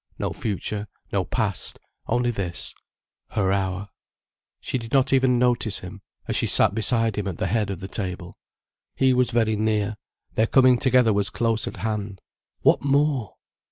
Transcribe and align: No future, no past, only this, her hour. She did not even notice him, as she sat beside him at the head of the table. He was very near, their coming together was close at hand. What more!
No 0.17 0.33
future, 0.33 0.87
no 1.13 1.23
past, 1.23 1.77
only 2.07 2.31
this, 2.31 2.73
her 3.33 3.51
hour. 3.51 3.89
She 4.59 4.79
did 4.79 4.91
not 4.91 5.13
even 5.13 5.37
notice 5.37 5.81
him, 5.81 6.01
as 6.27 6.35
she 6.35 6.47
sat 6.47 6.73
beside 6.73 7.17
him 7.19 7.27
at 7.27 7.37
the 7.37 7.45
head 7.45 7.69
of 7.69 7.81
the 7.81 7.87
table. 7.87 8.35
He 8.95 9.13
was 9.13 9.29
very 9.29 9.55
near, 9.55 9.97
their 10.33 10.47
coming 10.47 10.79
together 10.79 11.13
was 11.13 11.29
close 11.29 11.67
at 11.67 11.77
hand. 11.85 12.19
What 12.61 12.83
more! 12.83 13.35